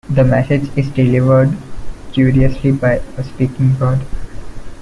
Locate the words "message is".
0.23-0.89